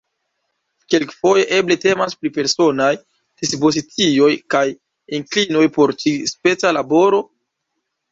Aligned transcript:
Kelkfoje 0.93 1.41
eble 1.57 1.75
temas 1.83 2.15
pri 2.21 2.31
personaj 2.37 2.87
dispozicioj 3.41 4.31
kaj 4.55 4.63
inklinoj 5.19 5.63
por 5.77 5.95
ĉi-speca 6.05 6.73
laboro? 6.79 7.21